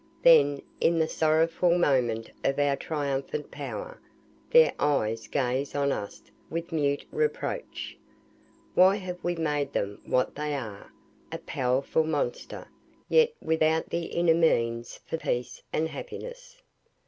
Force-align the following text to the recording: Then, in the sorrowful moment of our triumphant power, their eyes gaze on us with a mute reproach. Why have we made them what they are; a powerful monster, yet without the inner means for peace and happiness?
Then, 0.23 0.63
in 0.79 0.97
the 0.97 1.07
sorrowful 1.07 1.77
moment 1.77 2.31
of 2.43 2.57
our 2.57 2.75
triumphant 2.75 3.51
power, 3.51 3.99
their 4.49 4.73
eyes 4.79 5.27
gaze 5.27 5.75
on 5.75 5.91
us 5.91 6.23
with 6.49 6.71
a 6.71 6.73
mute 6.75 7.05
reproach. 7.11 7.95
Why 8.73 8.95
have 8.95 9.23
we 9.23 9.35
made 9.35 9.73
them 9.73 10.01
what 10.03 10.33
they 10.33 10.55
are; 10.55 10.91
a 11.31 11.37
powerful 11.37 12.03
monster, 12.03 12.67
yet 13.09 13.31
without 13.43 13.91
the 13.91 14.05
inner 14.05 14.33
means 14.33 14.99
for 15.05 15.19
peace 15.19 15.61
and 15.71 15.87
happiness? 15.89 16.63